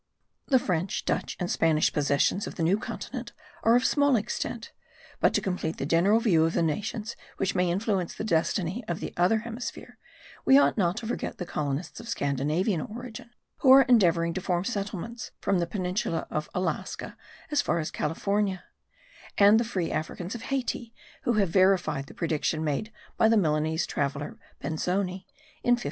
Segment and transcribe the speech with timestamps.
[0.47, 4.71] The French, Dutch, and Danish possessions of the new continent are of small extent;
[5.19, 8.99] but, to complete the general view of the nations which may influence the destiny of
[8.99, 9.99] the other hemisphere,
[10.43, 14.63] we ought not to forget the colonists of Scandinavian origin who are endeavouring to form
[14.63, 17.15] settlements from the peninsula of Alashka
[17.51, 18.63] as far as California;
[19.37, 20.95] and the free Africans of Hayti
[21.25, 25.27] who have verified the prediction made by the Milanese traveller Benzoni
[25.61, 25.79] in 1545.